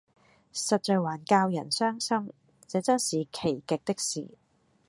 [0.51, 2.33] 實在還教人傷心，
[2.67, 4.29] 這眞是奇極的事！